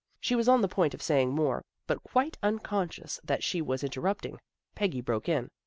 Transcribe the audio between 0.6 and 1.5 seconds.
the point of saying